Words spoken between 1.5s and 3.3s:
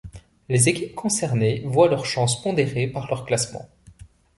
voient leurs chances pondérées par leur